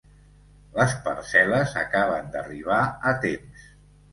Les 0.77 0.95
parcel·les 1.09 1.75
acaben 1.83 2.33
d'arribar 2.37 2.81
a 3.13 3.17
temps. 3.27 3.71